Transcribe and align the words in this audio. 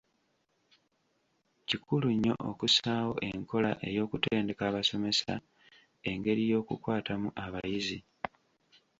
Kikulu 1.67 2.07
nnyo 2.13 2.33
okussaawo 2.51 3.13
enkola 3.29 3.71
ey’okutendeka 3.87 4.63
abasomesa 4.69 5.33
engeri 6.09 6.41
y’okukwatamu 6.51 7.29
abayizi. 7.45 7.99